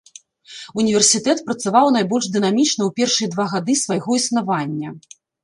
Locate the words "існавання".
4.23-4.97